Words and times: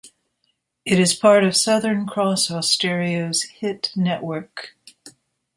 It 0.83 0.97
is 0.99 1.13
part 1.13 1.43
of 1.43 1.55
Southern 1.55 2.07
Cross 2.07 2.47
Austereo's 2.49 3.43
Hit 3.43 3.91
Network. 3.95 4.75